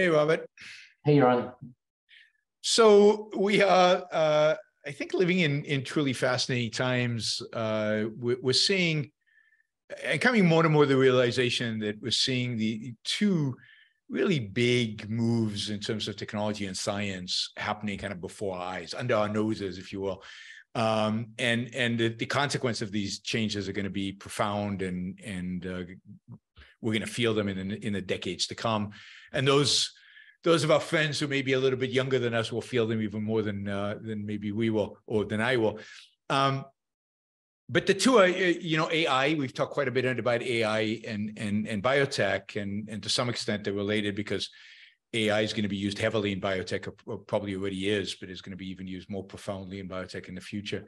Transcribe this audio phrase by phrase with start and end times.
[0.00, 0.48] Hey, Robert.
[1.04, 1.52] Hey, Yaron.
[2.62, 4.54] So we are, uh,
[4.86, 7.42] I think, living in in truly fascinating times.
[7.52, 9.10] Uh, we're, we're seeing,
[10.02, 13.54] and coming more and more the realization that we're seeing the two
[14.08, 18.94] really big moves in terms of technology and science happening kind of before our eyes,
[18.94, 20.22] under our noses, if you will.
[20.74, 25.20] Um, and and the, the, consequence of these changes are going to be profound, and
[25.22, 25.82] and uh,
[26.80, 28.92] we're going to feel them in in the decades to come.
[29.32, 29.92] And those
[30.42, 32.86] those of our friends who may be a little bit younger than us will feel
[32.86, 35.78] them even more than uh, than maybe we will or than I will.
[36.28, 36.64] Um,
[37.68, 39.34] but the two are, uh, you know, AI.
[39.34, 43.28] We've talked quite a bit about AI and and and biotech, and and to some
[43.28, 44.50] extent they're related because
[45.12, 48.42] AI is going to be used heavily in biotech, or probably already is, but is
[48.42, 50.84] going to be even used more profoundly in biotech in the future.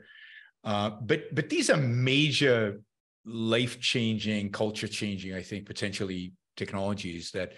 [0.64, 2.80] Uh, but but these are major
[3.24, 7.52] life changing, culture changing, I think, potentially technologies that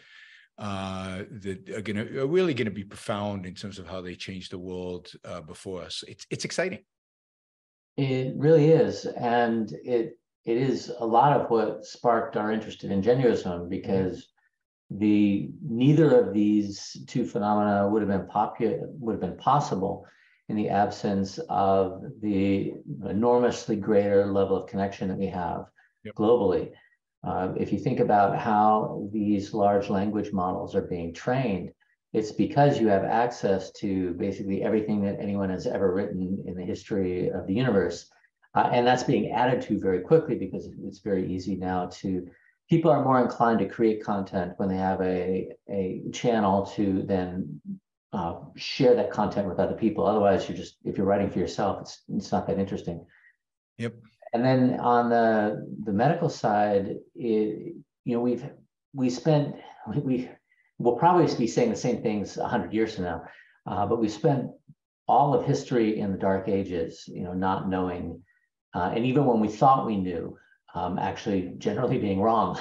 [0.59, 4.01] uh, that are going to are really going to be profound in terms of how
[4.01, 6.05] they change the world uh, before us.
[6.07, 6.81] It's it's exciting.
[7.97, 12.91] It really is, and it it is a lot of what sparked our interest in
[12.91, 14.29] Ingenuism because
[14.91, 20.07] the neither of these two phenomena would have been popular would have been possible
[20.49, 22.75] in the absence of the
[23.09, 25.65] enormously greater level of connection that we have
[26.05, 26.15] yep.
[26.15, 26.71] globally.
[27.27, 31.71] Uh, if you think about how these large language models are being trained,
[32.13, 36.63] it's because you have access to basically everything that anyone has ever written in the
[36.63, 38.11] history of the universe.
[38.55, 42.29] Uh, and that's being added to very quickly because it's very easy now to,
[42.71, 47.61] people are more inclined to create content when they have a, a channel to then
[48.13, 50.07] uh, share that content with other people.
[50.07, 53.05] Otherwise, you're just, if you're writing for yourself, it's, it's not that interesting.
[53.79, 53.95] Yep.
[54.35, 57.75] And then on the, the medical side, it,
[58.05, 58.45] you know, we've,
[58.93, 59.55] we spent,
[59.97, 60.29] we,
[60.79, 63.23] we'll probably be saying the same things 100 years from now.
[63.67, 64.51] Uh, but we spent
[65.07, 68.21] all of history in the dark ages, you know, not knowing,
[68.75, 70.37] uh, and even when we thought we knew,
[70.75, 72.59] um, actually generally being wrong.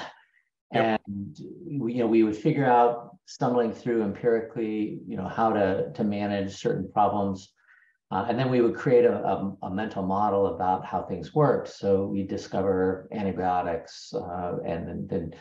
[0.72, 1.00] Yep.
[1.06, 1.36] And
[1.80, 6.04] we, you know, we would figure out stumbling through empirically, you know, how to to
[6.04, 7.52] manage certain problems,
[8.10, 11.68] uh, and then we would create a, a, a, mental model about how things worked.
[11.68, 15.34] So we discover antibiotics, uh, and then,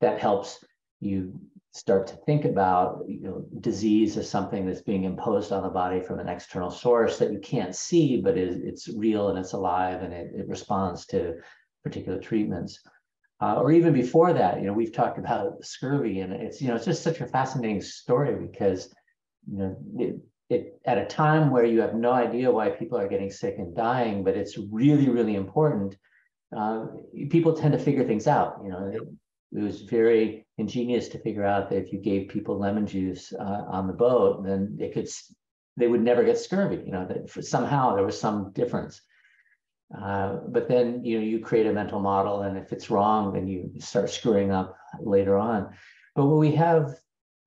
[0.00, 0.64] that helps
[1.00, 1.40] you
[1.72, 6.00] start to think about you know disease as something that's being imposed on the body
[6.00, 10.02] from an external source that you can't see but is it's real and it's alive
[10.02, 11.34] and it, it responds to
[11.84, 12.80] particular treatments
[13.40, 16.74] uh, or even before that you know we've talked about scurvy and it's you know
[16.74, 18.92] it's just such a fascinating story because
[19.50, 20.16] you know it,
[20.50, 23.76] it at a time where you have no idea why people are getting sick and
[23.76, 25.96] dying but it's really really important
[26.56, 26.86] uh,
[27.30, 29.02] people tend to figure things out you know it,
[29.52, 33.64] it was very ingenious to figure out that if you gave people lemon juice uh,
[33.68, 35.08] on the boat, then they could
[35.76, 36.82] they would never get scurvy.
[36.84, 39.00] You know that somehow there was some difference.
[39.96, 43.48] Uh, but then you know you create a mental model, and if it's wrong, then
[43.48, 45.70] you start screwing up later on.
[46.14, 46.94] But what we have,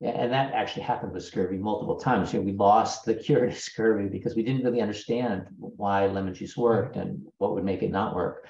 [0.03, 2.33] and that actually happened with scurvy multiple times.
[2.33, 6.33] You know, we lost the cure to scurvy because we didn't really understand why lemon
[6.33, 8.47] juice worked and what would make it not work.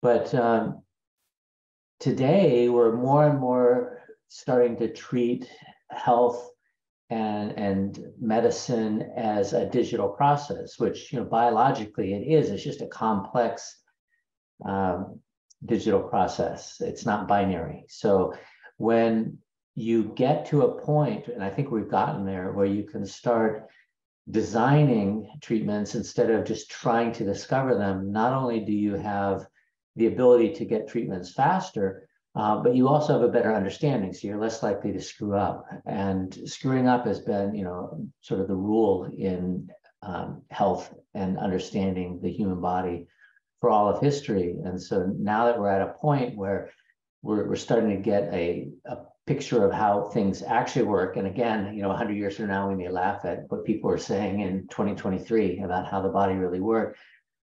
[0.00, 0.82] But um,
[1.98, 5.50] today we're more and more starting to treat
[5.90, 6.50] health
[7.10, 12.50] and, and medicine as a digital process, which you know biologically it is.
[12.50, 13.76] It's just a complex
[14.64, 15.20] um,
[15.66, 16.80] digital process.
[16.80, 17.84] It's not binary.
[17.88, 18.34] So
[18.78, 19.38] when
[19.80, 23.68] you get to a point, and I think we've gotten there, where you can start
[24.30, 29.46] designing treatments instead of just trying to discover them, not only do you have
[29.96, 34.28] the ability to get treatments faster, uh, but you also have a better understanding, so
[34.28, 35.66] you're less likely to screw up.
[35.86, 39.68] And screwing up has been, you know, sort of the rule in
[40.02, 43.08] um, health and understanding the human body
[43.60, 44.56] for all of history.
[44.64, 46.70] And so now that we're at a point where
[47.22, 48.96] we're, we're starting to get a, a
[49.30, 51.16] picture of how things actually work.
[51.16, 54.04] And again, you know, 100 years from now, we may laugh at what people are
[54.12, 56.98] saying in 2023 about how the body really works.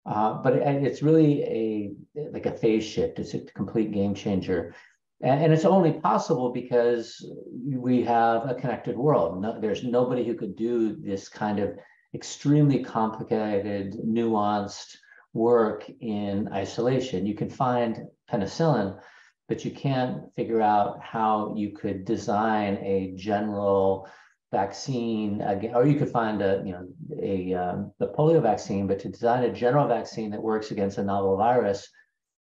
[0.04, 1.92] Uh, but it, it's really a
[2.34, 3.20] like a phase shift.
[3.20, 4.74] It's a complete game changer.
[5.22, 7.24] And, and it's only possible because
[7.64, 9.40] we have a connected world.
[9.40, 11.78] No, there's nobody who could do this kind of
[12.16, 14.98] extremely complicated, nuanced
[15.34, 17.28] work in isolation.
[17.28, 19.00] You can find penicillin,
[19.48, 24.08] but you can't figure out how you could design a general
[24.52, 26.88] vaccine, again, or you could find a, you know,
[27.22, 31.04] a um, the polio vaccine, but to design a general vaccine that works against a
[31.04, 31.88] novel virus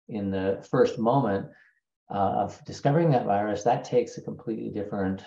[0.10, 1.48] in the first moment,
[2.14, 5.24] uh, of discovering that virus, that takes a completely different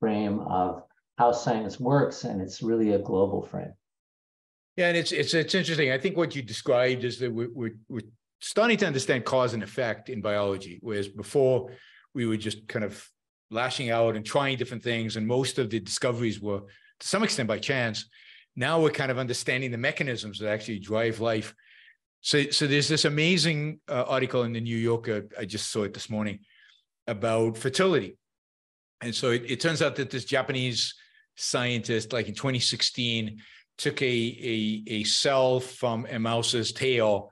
[0.00, 0.82] frame of
[1.18, 3.72] how science works, and it's really a global frame.
[4.76, 5.90] Yeah, and it's it's it's interesting.
[5.90, 8.02] I think what you described is that we're, we're, we're
[8.40, 11.70] starting to understand cause and effect in biology, whereas before
[12.14, 13.08] we were just kind of
[13.50, 16.60] lashing out and trying different things, and most of the discoveries were
[17.00, 18.08] to some extent by chance.
[18.56, 21.54] Now we're kind of understanding the mechanisms that actually drive life.
[22.22, 25.26] So, so there's this amazing uh, article in the New Yorker.
[25.38, 26.40] I just saw it this morning
[27.06, 28.16] about fertility,
[29.00, 30.94] and so it, it turns out that this Japanese
[31.36, 33.38] scientist, like in 2016,
[33.78, 37.30] took a, a, a cell from a mouse's tail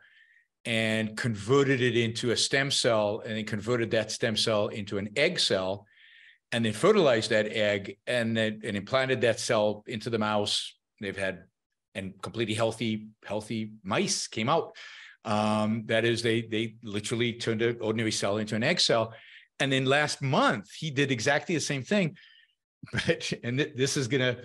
[0.64, 5.10] and converted it into a stem cell and then converted that stem cell into an
[5.16, 5.86] egg cell
[6.52, 10.74] and then fertilized that egg and then and implanted that cell into the mouse.
[11.00, 11.44] They've had
[11.94, 14.76] and completely healthy healthy mice came out.
[15.24, 19.12] Um, that is they they literally turned an ordinary cell into an egg cell.
[19.60, 22.16] And then last month he did exactly the same thing.
[22.92, 24.36] But and th- this is gonna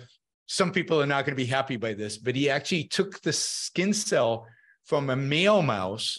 [0.46, 3.32] some people are not going to be happy by this, but he actually took the
[3.32, 4.48] skin cell
[4.90, 6.18] from a male mouse,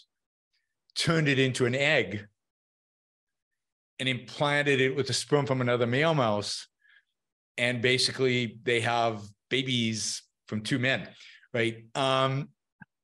[0.96, 2.26] turned it into an egg,
[4.00, 6.70] and implanted it with a sperm from another male mouse.
[7.58, 11.10] And basically, they have babies from two men,
[11.54, 11.84] right?
[11.96, 12.48] Um,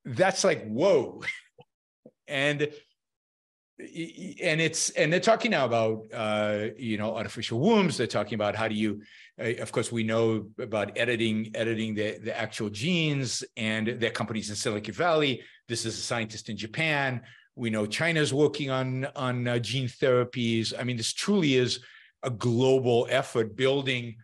[0.05, 1.21] that's like, whoa.
[2.29, 2.69] and
[3.79, 7.97] and it's and they're talking now about uh, you know artificial wombs.
[7.97, 9.01] They're talking about how do you,
[9.37, 14.49] uh, of course, we know about editing editing the the actual genes, and their companies
[14.49, 15.43] in Silicon Valley.
[15.67, 17.21] This is a scientist in Japan.
[17.55, 20.73] We know China's working on on uh, gene therapies.
[20.77, 21.79] I mean, this truly is
[22.23, 24.15] a global effort building.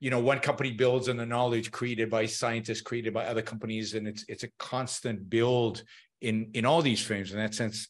[0.00, 3.94] You know, one company builds on the knowledge created by scientists, created by other companies,
[3.94, 5.84] and it's it's a constant build
[6.20, 7.32] in in all these frames.
[7.32, 7.88] In that sense,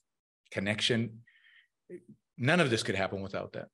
[0.50, 1.20] connection.
[2.37, 3.69] None of this could happen without that.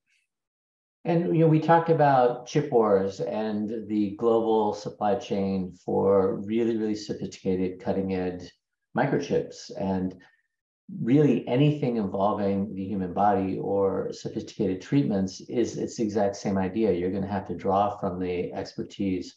[1.04, 6.76] And you know, we talked about chip wars and the global supply chain for really,
[6.76, 8.50] really sophisticated cutting edge
[8.96, 10.14] microchips and
[11.02, 16.92] really anything involving the human body or sophisticated treatments is it's the exact same idea.
[16.92, 19.34] You're going to have to draw from the expertise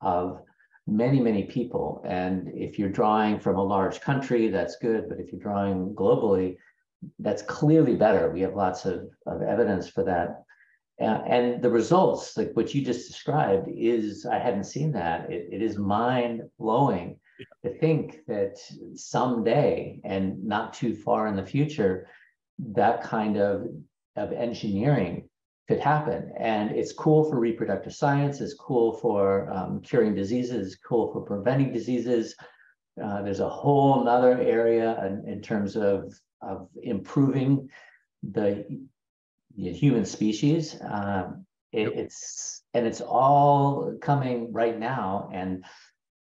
[0.00, 0.40] of
[0.86, 2.02] many, many people.
[2.06, 5.08] And if you're drawing from a large country, that's good.
[5.08, 6.56] But if you're drawing globally,
[7.18, 8.30] that's clearly better.
[8.30, 10.42] We have lots of, of evidence for that.
[10.98, 15.30] And the results, like what you just described, is I hadn't seen that.
[15.30, 17.18] It, it is mind blowing.
[17.64, 18.58] To think that
[18.94, 22.08] someday and not too far in the future,
[22.58, 23.66] that kind of,
[24.16, 25.28] of engineering
[25.68, 26.32] could happen.
[26.38, 31.20] And it's cool for reproductive science, it's cool for um, curing diseases, it's cool for
[31.22, 32.34] preventing diseases.
[33.02, 37.68] Uh, there's a whole nother area in, in terms of of improving
[38.22, 38.64] the,
[39.56, 40.76] the human species.
[40.82, 41.88] Um, it.
[41.88, 45.64] It's and it's all coming right now, and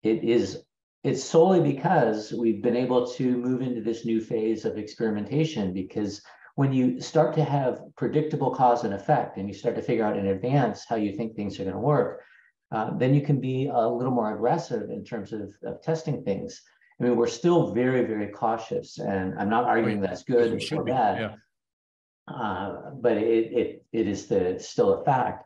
[0.03, 0.63] it is
[1.05, 6.23] it's solely because we've been able to move into this new phase of experimentation because
[6.55, 10.17] when you start to have predictable cause and effect and you start to figure out
[10.17, 12.23] in advance how you think things are going to work
[12.71, 16.63] uh, then you can be a little more aggressive in terms of, of testing things
[17.03, 21.21] I mean, we're still very, very cautious, and I'm not arguing that's good or bad.
[21.21, 22.33] Yeah.
[22.33, 25.45] Uh, but it, it it is the still a fact,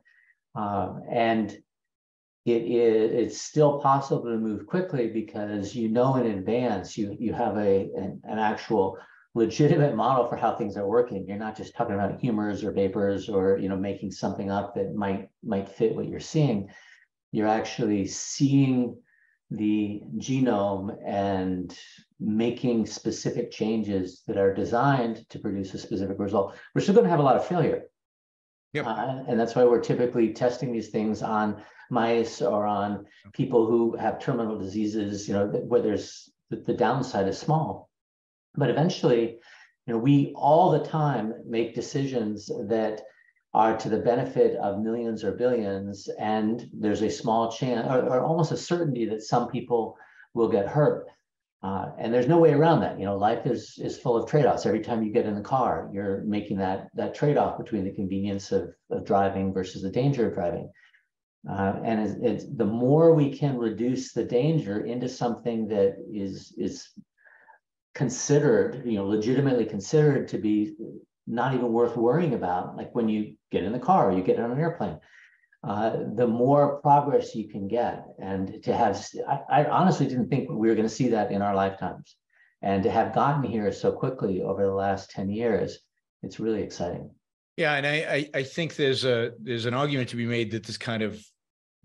[0.55, 1.57] um, and
[2.47, 7.33] it is it's still possible to move quickly because you know in advance you you
[7.33, 8.97] have a an, an actual
[9.35, 11.27] legitimate model for how things are working.
[11.29, 14.95] You're not just talking about humors or vapors or you know making something up that
[14.95, 16.69] might might fit what you're seeing.
[17.33, 18.97] You're actually seeing
[19.51, 21.77] the genome and
[22.19, 27.11] making specific changes that are designed to produce a specific result, we're still going to
[27.11, 27.83] have a lot of failure.
[28.73, 28.87] Yep.
[28.87, 33.97] Uh, and that's why we're typically testing these things on mice or on people who
[33.97, 37.91] have terminal diseases, you know, where there's the, downside is small.
[38.55, 39.39] But eventually,
[39.87, 43.03] you know, we all the time make decisions that
[43.55, 48.21] are to the benefit of millions or billions, and there's a small chance or, or
[48.21, 49.97] almost a certainty that some people
[50.35, 51.09] will get hurt.
[51.63, 52.99] Uh, and there's no way around that.
[52.99, 54.67] You know, life is is full of trade-offs.
[54.67, 58.53] Every time you get in the car, you're making that that trade-off between the convenience
[58.53, 60.71] of, of driving versus the danger of driving.
[61.49, 66.53] Uh, and it's, it's, the more we can reduce the danger into something that is
[66.59, 66.89] is
[67.95, 70.75] considered, you know, legitimately considered to be
[71.27, 74.39] not even worth worrying about, like when you get in the car or you get
[74.39, 74.99] on an airplane.
[75.67, 78.05] Uh, the more progress you can get.
[78.21, 81.43] And to have, I, I honestly didn't think we were going to see that in
[81.43, 82.17] our lifetimes.
[82.63, 85.81] And to have gotten here so quickly over the last 10 years
[86.23, 87.11] it's really exciting.
[87.57, 90.65] Yeah, and I, I, I think there's a there's an argument to be made that
[90.65, 91.25] this kind of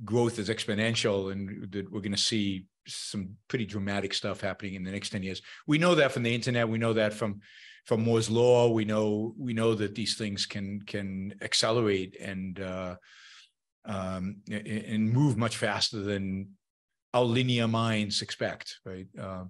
[0.03, 4.83] growth is exponential, and that we're going to see some pretty dramatic stuff happening in
[4.83, 5.41] the next ten years.
[5.67, 6.67] We know that from the internet.
[6.67, 7.41] We know that from
[7.85, 8.69] from Moore's law.
[8.69, 12.95] We know we know that these things can can accelerate and uh,
[13.85, 16.51] um, and move much faster than
[17.13, 19.07] our linear minds expect, right?
[19.19, 19.45] Uh,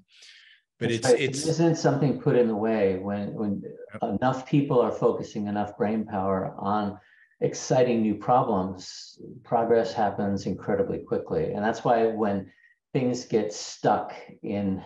[0.79, 1.19] but it's right.
[1.19, 3.61] it's isn't something put in the way when when
[4.01, 6.99] enough people are focusing enough brain power on
[7.41, 11.53] exciting new problems progress happens incredibly quickly.
[11.53, 12.51] And that's why when
[12.93, 14.83] things get stuck in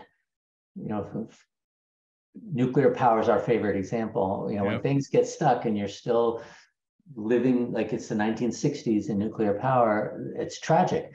[0.76, 1.28] you know
[2.52, 6.44] nuclear power is our favorite example you know when things get stuck and you're still
[7.16, 11.12] living like it's the 1960s in nuclear power it's tragic.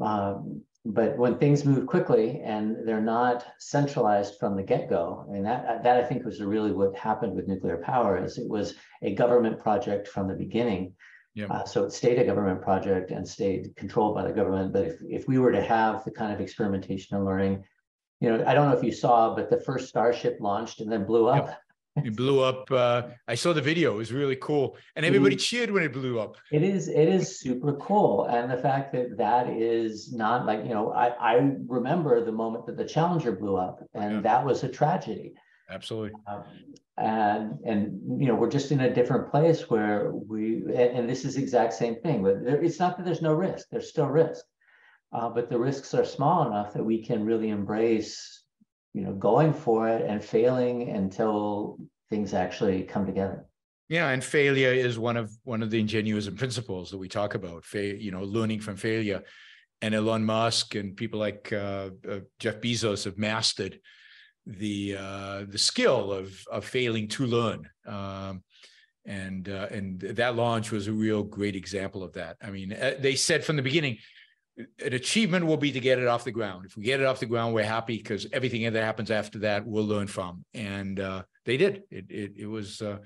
[0.00, 5.82] Um, but when things move quickly and they're not centralized from the get-go, and that
[5.82, 9.58] that I think was really what happened with nuclear power is it was a government
[9.58, 10.92] project from the beginning.
[11.34, 11.50] Yep.
[11.50, 14.72] Uh, so it stayed a government project and stayed controlled by the government.
[14.72, 17.64] But if, if we were to have the kind of experimentation and learning,
[18.20, 21.04] you know, I don't know if you saw, but the first Starship launched and then
[21.04, 21.58] blew up.
[21.96, 22.70] It blew up.
[22.72, 26.18] Uh, I saw the video; it was really cool, and everybody cheered when it blew
[26.18, 26.36] up.
[26.50, 26.88] It is.
[26.88, 30.92] It is super cool, and the fact that that is not like you know.
[30.92, 34.20] I I remember the moment that the Challenger blew up, and yeah.
[34.22, 35.34] that was a tragedy.
[35.70, 36.12] Absolutely.
[36.26, 36.44] Um,
[36.96, 41.24] and and you know we're just in a different place where we and, and this
[41.24, 42.22] is exact same thing.
[42.22, 43.66] But there, it's not that there's no risk.
[43.70, 44.44] There's still risk,
[45.12, 48.43] uh, but the risks are small enough that we can really embrace
[48.94, 53.44] you know, going for it and failing until things actually come together.
[53.88, 57.64] Yeah, and failure is one of one of the ingenuism principles that we talk about.
[57.66, 59.22] Fa- you know, learning from failure,
[59.82, 63.78] and Elon Musk and people like uh, uh, Jeff Bezos have mastered
[64.46, 67.68] the uh, the skill of of failing to learn.
[67.86, 68.42] Um,
[69.04, 72.36] and uh, and that launch was a real great example of that.
[72.42, 73.98] I mean, uh, they said from the beginning,
[74.56, 76.64] an achievement will be to get it off the ground.
[76.66, 79.66] If we get it off the ground, we're happy because everything that happens after that
[79.66, 80.44] we'll learn from.
[80.54, 81.82] And uh, they did.
[81.90, 82.98] It it, it was uh,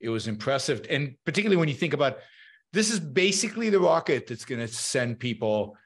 [0.00, 2.18] it was impressive, and particularly when you think about
[2.72, 5.76] this is basically the rocket that's going to send people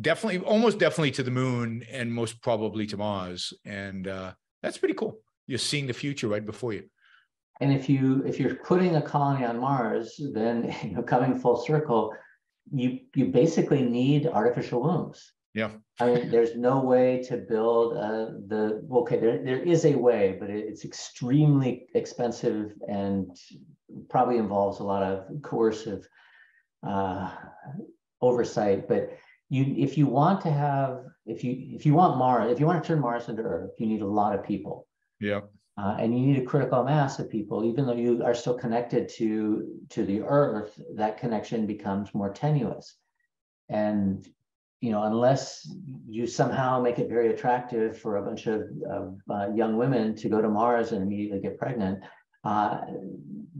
[0.00, 3.54] definitely, almost definitely to the moon, and most probably to Mars.
[3.64, 4.32] And uh,
[4.62, 5.18] that's pretty cool.
[5.46, 6.84] You're seeing the future right before you.
[7.60, 11.56] And if you if you're putting a colony on Mars, then you know, coming full
[11.56, 12.14] circle
[12.72, 15.32] you you basically need artificial wombs.
[15.54, 15.70] Yeah.
[16.00, 19.18] I mean, there's no way to build uh, the okay.
[19.18, 23.36] There there is a way, but it's extremely expensive and
[24.08, 26.06] probably involves a lot of coercive
[26.86, 27.30] uh,
[28.20, 28.86] oversight.
[28.86, 29.10] But
[29.48, 32.82] you, if you want to have, if you if you want Mars, if you want
[32.82, 34.86] to turn Mars into Earth, you need a lot of people.
[35.20, 35.40] Yeah.
[35.78, 39.08] Uh, and you need a critical mass of people, even though you are still connected
[39.08, 42.96] to, to the earth, that connection becomes more tenuous.
[43.68, 44.26] And,
[44.80, 45.70] you know, unless
[46.08, 50.28] you somehow make it very attractive for a bunch of, of uh, young women to
[50.28, 52.02] go to Mars and immediately get pregnant,
[52.42, 52.80] uh,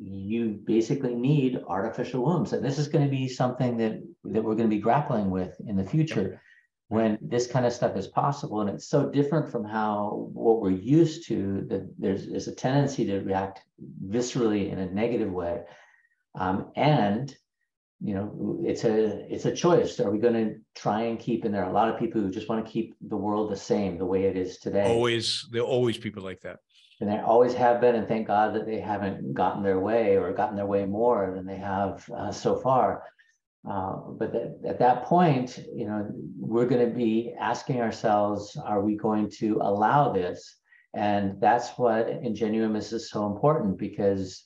[0.00, 2.52] you basically need artificial wombs.
[2.52, 5.54] And this is going to be something that, that we're going to be grappling with
[5.68, 6.40] in the future
[6.88, 10.70] when this kind of stuff is possible and it's so different from how what we're
[10.70, 13.60] used to that there's, there's a tendency to react
[14.06, 15.60] viscerally in a negative way.
[16.34, 17.34] Um, and
[18.00, 19.98] you know it's a it's a choice.
[20.00, 21.64] Are we going to try and keep and there?
[21.64, 24.06] Are a lot of people who just want to keep the world the same the
[24.06, 24.88] way it is today.
[24.88, 26.58] Always there are always people like that.
[27.00, 30.32] And there always have been and thank god that they haven't gotten their way or
[30.32, 33.02] gotten their way more than they have uh, so far
[33.68, 34.34] uh, but
[34.66, 36.08] at that point, you know,
[36.38, 40.56] we're going to be asking ourselves, are we going to allow this?
[40.94, 44.44] And that's what ingenuism is, is so important because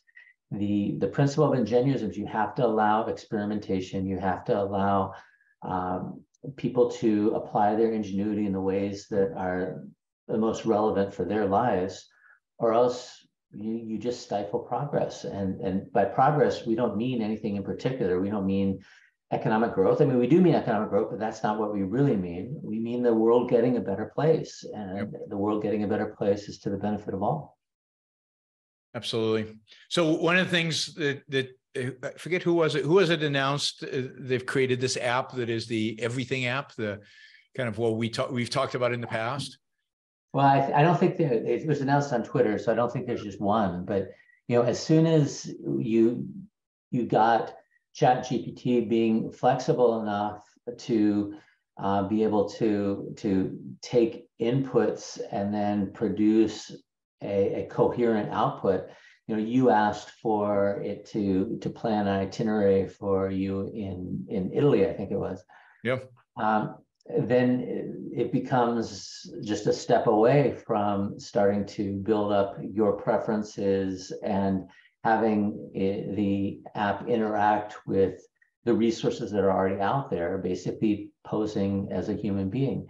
[0.50, 5.14] the the principle of ingenuism is you have to allow experimentation, you have to allow
[5.62, 6.20] um,
[6.56, 9.84] people to apply their ingenuity in the ways that are
[10.28, 12.08] the most relevant for their lives,
[12.58, 15.24] or else you you just stifle progress.
[15.24, 18.20] And and by progress, we don't mean anything in particular.
[18.20, 18.80] We don't mean
[19.32, 20.00] economic growth.
[20.00, 22.60] I mean, we do mean economic growth, but that's not what we really mean.
[22.62, 25.10] We mean the world getting a better place, and yep.
[25.28, 27.58] the world getting a better place is to the benefit of all.
[28.94, 29.54] Absolutely.
[29.88, 33.22] So one of the things that that I forget who was it who was it
[33.22, 37.00] announced uh, they've created this app that is the everything app, the
[37.56, 39.58] kind of what we talk we've talked about in the past.
[40.34, 43.06] Well, I, I don't think that it was announced on Twitter, so I don't think
[43.06, 43.86] there's just one.
[43.86, 44.10] But
[44.48, 46.28] you know, as soon as you
[46.90, 47.54] you got
[47.94, 50.44] chat gpt being flexible enough
[50.78, 51.34] to
[51.78, 56.70] uh, be able to to take inputs and then produce
[57.22, 58.88] a, a, coherent output
[59.26, 64.52] you know, you asked for it to to plan an itinerary for you in in
[64.52, 65.42] Italy, I think it was.
[65.84, 66.10] Yep.
[66.36, 66.76] Um,
[67.18, 74.68] then it becomes just a step away from starting to build up your preferences and
[75.04, 78.20] having it, the app interact with
[78.64, 82.86] the resources that are already out there, basically posing as a human being.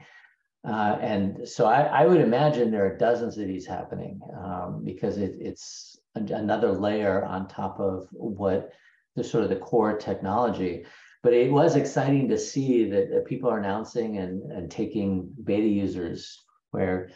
[0.66, 5.18] Uh, and so I, I, would imagine there are dozens of these happening um, because
[5.18, 8.70] it, it's another layer on top of what
[9.16, 10.84] the sort of the core technology.
[11.22, 15.66] But it was exciting to see that, that people are announcing and, and taking beta
[15.66, 16.40] users
[16.70, 17.10] where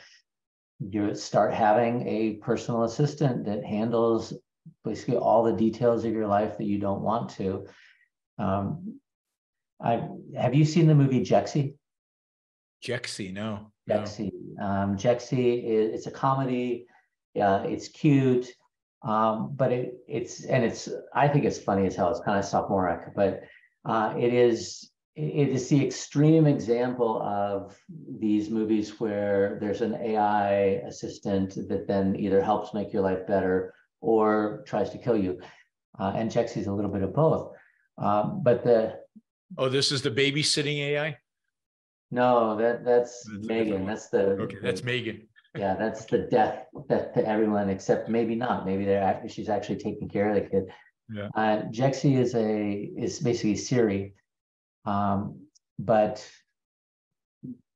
[0.81, 4.35] you start having a personal assistant that handles
[4.85, 7.67] basically all the details of your life that you don't want to.
[8.39, 9.01] Um,
[9.81, 11.75] I have you seen the movie Jexi?
[12.85, 13.73] Jexi, no.
[13.89, 14.31] Jexi.
[14.33, 14.65] No.
[14.65, 16.87] Um, Jexi is it's a comedy.
[17.35, 18.49] Yeah, it's cute.
[19.03, 22.11] Um, but it, it's and it's I think it's funny as hell.
[22.11, 23.43] It's kind of sophomoric, but
[23.85, 27.79] uh, it is it is the extreme example of
[28.19, 33.73] these movies where there's an AI assistant that then either helps make your life better
[34.01, 35.41] or tries to kill you.
[35.99, 37.53] Uh, and Jexi is a little bit of both.
[37.99, 38.99] Um, but the
[39.59, 41.17] oh, this is the babysitting AI.
[42.11, 43.87] No, that that's, that's Megan.
[43.87, 44.57] That's the okay.
[44.63, 45.29] That's the, Megan.
[45.57, 48.67] Yeah, that's the death death to everyone except maybe not.
[48.67, 50.65] Maybe they're actually she's actually taking care of the kid.
[51.11, 51.29] Yeah.
[51.35, 54.13] Uh, Jexi is a is basically Siri,
[54.85, 55.41] um,
[55.79, 56.31] but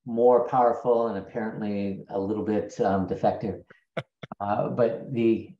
[0.05, 3.63] more powerful and apparently a little bit um, defective.
[4.41, 5.55] uh, but the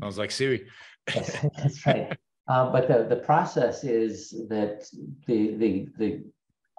[0.00, 0.66] sounds like Siri.
[1.06, 2.16] that's right.
[2.48, 4.86] Uh, but the, the process is that
[5.26, 6.24] the the the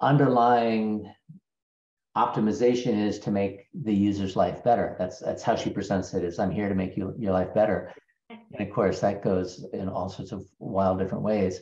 [0.00, 1.12] underlying
[2.16, 4.96] optimization is to make the user's life better.
[4.98, 6.24] That's that's how she presents it.
[6.24, 7.92] Is I'm here to make you, your life better.
[8.28, 11.60] And of course, that goes in all sorts of wild different ways.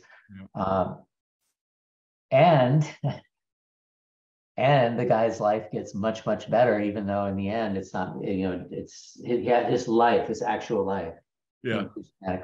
[0.57, 0.63] Yeah.
[0.63, 1.03] Um,
[2.31, 2.89] and
[4.57, 8.17] and the guy's life gets much much better, even though in the end it's not.
[8.23, 11.15] You know, it's he had his life, his actual life.
[11.63, 11.85] Yeah,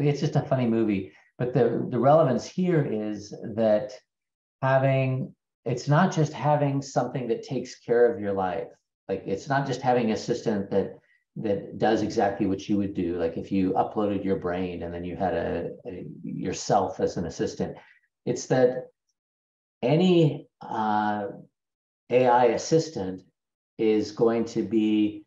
[0.00, 1.12] it's just a funny movie.
[1.38, 3.92] But the the relevance here is that
[4.62, 8.68] having it's not just having something that takes care of your life.
[9.09, 10.98] Like it's not just having an assistant that
[11.37, 13.16] that does exactly what you would do.
[13.18, 17.27] Like if you uploaded your brain and then you had a, a yourself as an
[17.27, 17.77] assistant,
[18.24, 18.87] it's that
[19.83, 21.27] any uh,
[22.11, 23.22] AI assistant
[23.79, 25.27] is going to be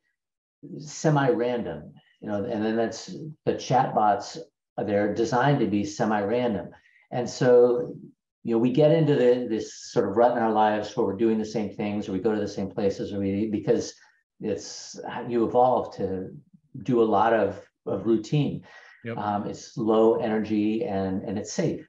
[0.80, 3.08] semi-random, you know, and then that's
[3.46, 4.38] the chatbots.
[4.78, 6.70] They're designed to be semi-random,
[7.12, 7.96] and so
[8.44, 11.18] you know we get into the, this sort of rut in our lives where we're
[11.18, 13.94] doing the same things, or we go to the same places, or we because
[14.40, 16.30] it's you evolve to
[16.84, 18.64] do a lot of, of routine.
[19.04, 19.18] Yep.
[19.18, 21.88] Um, it's low energy and, and it's safe.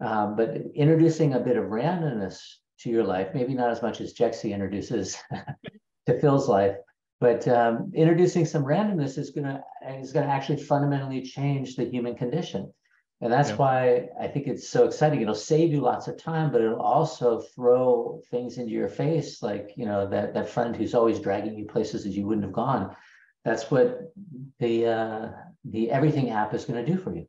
[0.00, 2.40] Um, but introducing a bit of randomness
[2.80, 5.16] to your life, maybe not as much as Jexi introduces
[6.06, 6.76] to Phil's life,
[7.22, 12.72] but um, introducing some randomness is gonna is gonna actually fundamentally change the human condition.
[13.20, 13.56] And that's yeah.
[13.56, 15.22] why I think it's so exciting.
[15.22, 19.70] It'll save you lots of time, but it'll also throw things into your face, like
[19.76, 22.96] you know that that friend who's always dragging you places that you wouldn't have gone.
[23.44, 24.12] That's what
[24.58, 25.28] the uh,
[25.64, 27.28] the everything app is going to do for you.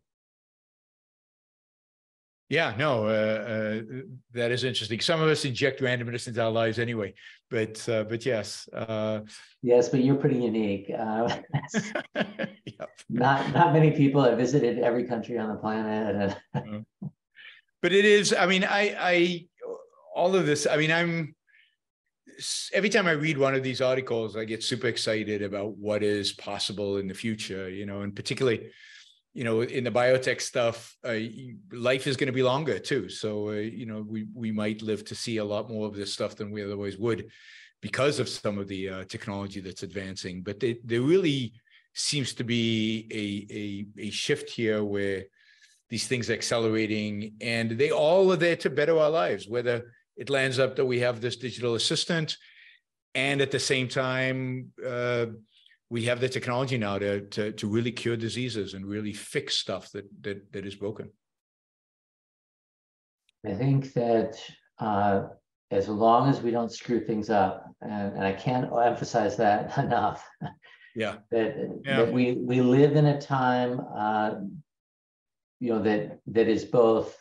[2.54, 3.82] Yeah, no, uh, uh,
[4.34, 5.00] that is interesting.
[5.00, 7.16] Some of us inject randomness into our lives anyway,
[7.50, 8.70] but uh, but yes.
[8.72, 9.22] Uh,
[9.64, 10.92] yes, but you're pretty unique.
[10.96, 11.36] Uh,
[12.16, 12.92] yep.
[13.10, 16.38] Not not many people have visited every country on the planet.
[17.82, 18.36] but it is.
[18.38, 19.48] I mean, I I
[20.16, 20.68] all of this.
[20.70, 21.34] I mean, I'm
[22.72, 26.34] every time I read one of these articles, I get super excited about what is
[26.34, 27.68] possible in the future.
[27.68, 28.70] You know, and particularly
[29.34, 31.16] you know, in the biotech stuff, uh,
[31.72, 33.10] life is going to be longer too.
[33.10, 36.14] So, uh, you know, we we might live to see a lot more of this
[36.14, 37.30] stuff than we otherwise would,
[37.82, 40.44] because of some of the uh, technology that's advancing.
[40.44, 41.54] But there really
[41.94, 45.24] seems to be a, a a shift here where
[45.90, 49.48] these things are accelerating, and they all are there to better our lives.
[49.48, 52.38] Whether it lands up that we have this digital assistant,
[53.16, 55.26] and at the same time uh,
[55.94, 59.92] we have the technology now to, to, to really cure diseases and really fix stuff
[59.92, 61.12] that, that, that is broken.
[63.46, 64.40] I think that
[64.80, 65.26] uh,
[65.70, 70.28] as long as we don't screw things up, and, and I can't emphasize that enough.
[70.96, 71.18] Yeah.
[71.30, 71.98] that, yeah.
[71.98, 74.32] that we we live in a time, uh,
[75.60, 77.16] you know, that that is both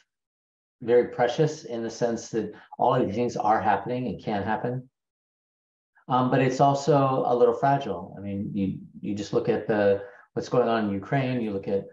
[0.80, 4.88] very precious in the sense that all of these things are happening and can happen,
[6.12, 8.14] um, but it's also a little fragile.
[8.18, 10.02] I mean, you you just look at the
[10.34, 11.40] what's going on in Ukraine.
[11.40, 11.86] You look at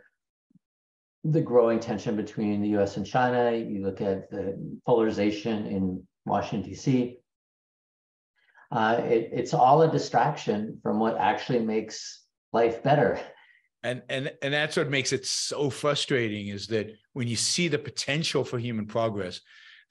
[1.23, 3.55] the growing tension between the US and China.
[3.55, 4.43] You look at the
[4.85, 7.17] polarization in Washington, D.C.
[8.73, 13.21] Uh, it, it's all a distraction from what actually makes life better.
[13.83, 17.79] And, and and that's what makes it so frustrating is that when you see the
[17.79, 19.39] potential for human progress,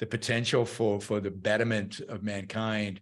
[0.01, 3.01] the potential for for the betterment of mankind,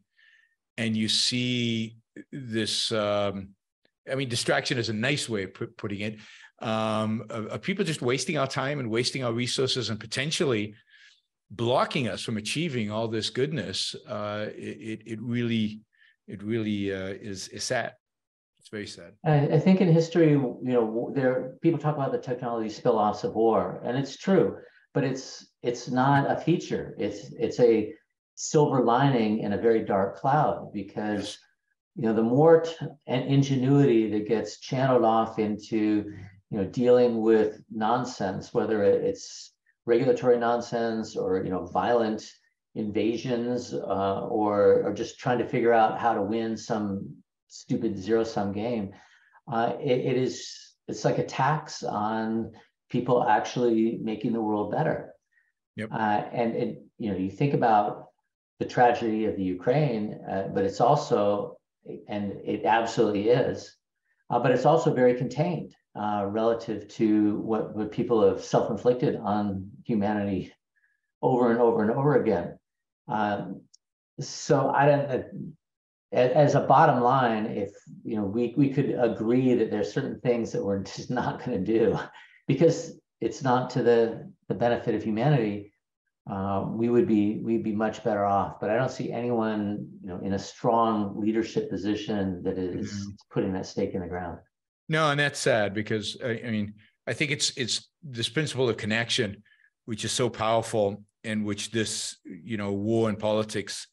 [0.77, 1.97] and you see
[2.33, 3.51] this um,
[4.11, 6.19] I mean, distraction is a nice way of put, putting it.
[6.61, 7.25] Um,
[7.63, 10.75] people just wasting our time and wasting our resources and potentially
[11.51, 13.95] blocking us from achieving all this goodness.
[14.09, 15.81] Uh, it, it really,
[16.27, 17.93] it really uh, is, is sad.
[18.61, 19.13] It's very sad.
[19.25, 23.35] I, I think in history, you know, there people talk about the technology spill-offs of
[23.35, 24.57] war, and it's true,
[24.93, 26.97] but it's it's not a feature.
[26.99, 27.93] It's it's a
[28.37, 31.39] silver lining in a very dark cloud because
[31.97, 32.75] you know, the more t-
[33.07, 36.13] ingenuity that gets channeled off into,
[36.51, 39.55] you know, dealing with nonsense, whether it's
[39.87, 42.31] regulatory nonsense or, you know, violent
[42.75, 47.17] invasions uh, or, or just trying to figure out how to win some
[47.49, 48.93] stupid zero sum game,
[49.51, 52.53] uh, it, it is, it's like a tax on
[52.91, 55.15] people actually making the world better.
[55.77, 55.89] Yep.
[55.91, 58.06] Uh, and, and, you know, you think about
[58.59, 61.59] the tragedy of the Ukraine, uh, but it's also
[62.09, 63.77] and it absolutely is.
[64.29, 69.71] Uh, but it's also very contained uh, relative to what, what people have self-inflicted on
[69.85, 70.53] humanity
[71.23, 72.59] over and over and over again.
[73.09, 73.63] Um,
[74.21, 75.11] so I don't.
[75.11, 75.23] Uh,
[76.13, 77.73] as a bottom line, if
[78.05, 81.65] you know, we we could agree that there's certain things that we're just not going
[81.65, 81.99] to do
[82.47, 85.73] because it's not to the the benefit of humanity
[86.31, 88.59] uh, we would be we'd be much better off.
[88.61, 93.11] But I don't see anyone, you know, in a strong leadership position that is mm-hmm.
[93.31, 94.39] putting that stake in the ground.
[94.89, 96.75] No, and that's sad because I, I mean
[97.07, 99.43] I think it's it's this principle of connection,
[99.85, 103.87] which is so powerful, and which this you know war and politics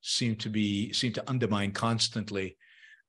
[0.00, 2.56] seem to be seem to undermine constantly,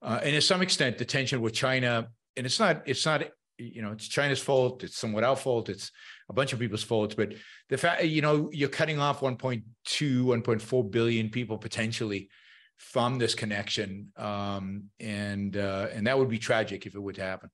[0.01, 2.09] uh, and to some extent the tension with China.
[2.35, 3.23] And it's not it's not
[3.57, 4.83] you know it's China's fault.
[4.83, 5.69] It's somewhat our fault.
[5.69, 5.91] It's
[6.29, 7.33] a bunch of people's faults, but
[7.69, 12.29] the fact you know you're cutting off 1.2, 1.4 billion people potentially
[12.77, 17.49] from this connection, um, and uh, and that would be tragic if it would happen.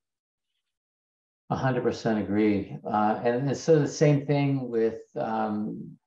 [1.50, 5.98] A hundred percent agree, uh, and, and so the same thing with um,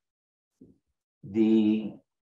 [1.22, 1.92] the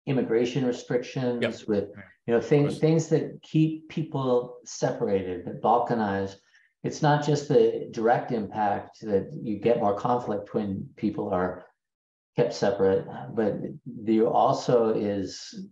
[0.06, 1.68] immigration restrictions, yep.
[1.68, 1.88] with
[2.26, 6.36] you know things things that keep people separated, that balkanize
[6.84, 11.64] it's not just the direct impact that you get more conflict when people are
[12.36, 13.54] kept separate, but
[13.86, 15.68] there also is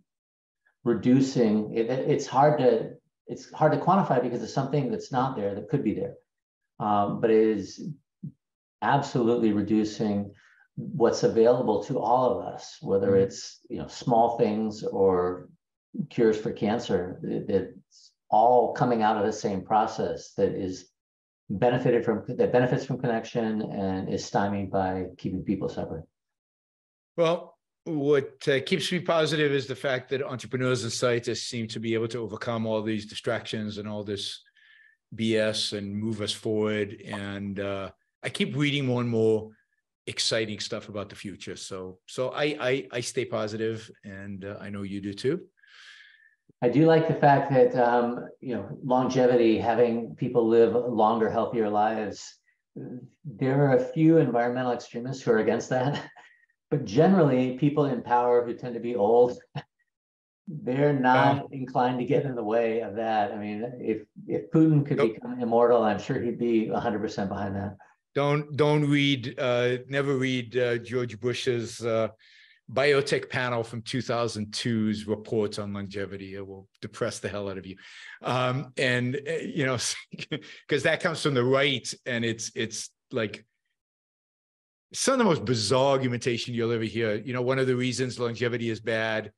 [0.84, 1.74] reducing.
[1.74, 2.92] It, it's hard to
[3.26, 6.14] it's hard to quantify because it's something that's not there that could be there,
[6.80, 7.88] um, but it is
[8.80, 10.32] absolutely reducing
[10.76, 13.24] what's available to all of us, whether mm-hmm.
[13.24, 15.50] it's you know small things or
[16.08, 17.20] cures for cancer.
[17.22, 20.88] It's all coming out of the same process that is
[21.50, 26.04] benefited from that benefits from connection and is stymied by keeping people separate?
[27.16, 31.80] Well, what uh, keeps me positive is the fact that entrepreneurs and scientists seem to
[31.80, 34.40] be able to overcome all these distractions and all this
[35.14, 37.02] BS and move us forward.
[37.04, 37.90] And uh,
[38.22, 39.50] I keep reading more and more
[40.06, 41.56] exciting stuff about the future.
[41.56, 45.42] So, so I I, I stay positive, and uh, I know you do too.
[46.62, 51.68] I do like the fact that um, you know longevity, having people live longer, healthier
[51.68, 52.38] lives.
[53.24, 56.08] There are a few environmental extremists who are against that,
[56.70, 59.38] but generally, people in power who tend to be old,
[60.46, 63.32] they're not inclined to get in the way of that.
[63.32, 65.14] I mean, if if Putin could nope.
[65.14, 67.76] become immortal, I'm sure he'd be 100% behind that.
[68.14, 71.84] Don't don't read, uh, never read uh, George Bush's.
[71.84, 72.08] Uh,
[72.70, 76.34] biotech panel from 2002's reports on longevity.
[76.34, 77.76] It will depress the hell out of you.
[78.22, 79.78] Um, and, uh, you know,
[80.30, 83.44] because that comes from the right and it's, it's like,
[84.94, 87.14] some of the most bizarre argumentation you'll ever hear.
[87.14, 89.32] You know, one of the reasons longevity is bad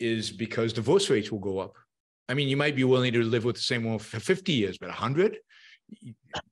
[0.00, 1.76] is because divorce rates will go up.
[2.28, 4.78] I mean, you might be willing to live with the same woman for 50 years,
[4.78, 5.38] but 100?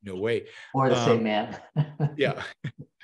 [0.03, 0.47] No way.
[0.75, 1.59] Or the um, same man.
[2.17, 2.43] yeah.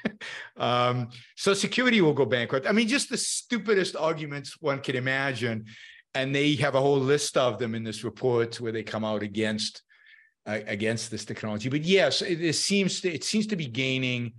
[0.57, 2.67] um, Social Security will go bankrupt.
[2.67, 5.67] I mean, just the stupidest arguments one can imagine.
[6.15, 9.23] And they have a whole list of them in this report where they come out
[9.23, 9.83] against
[10.47, 11.69] uh, against this technology.
[11.69, 14.33] But yes, it, it, seems to it seems to be gaining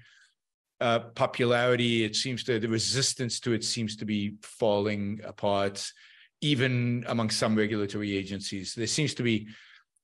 [0.79, 2.03] uh, popularity.
[2.03, 5.85] It seems to the resistance to it seems to be falling apart,
[6.41, 8.73] even among some regulatory agencies.
[8.73, 9.47] There seems to be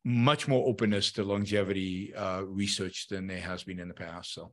[0.06, 4.34] much more openness to longevity uh, research than there has been in the past.
[4.34, 4.52] So.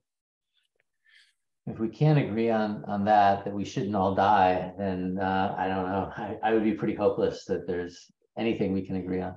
[1.67, 5.69] if we can't agree on, on that, that we shouldn't all die, then, uh, I
[5.69, 8.07] don't know, I, I would be pretty hopeless that there's
[8.39, 9.35] anything we can agree on.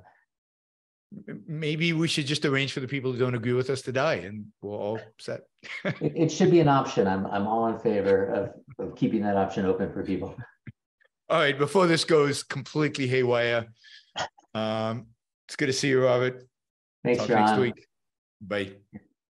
[1.48, 4.16] Maybe we should just arrange for the people who don't agree with us to die
[4.16, 5.42] and we're all set.
[6.02, 7.08] It, it should be an option.
[7.08, 8.50] I'm, I'm all in favor of,
[8.80, 10.36] of keeping that option open for people.
[11.30, 13.68] All right, before this goes completely haywire,
[14.54, 15.08] um,
[15.48, 16.48] it's good to see you, Robert.
[17.04, 17.88] Thanks, Talk next week.
[18.42, 18.74] Bye.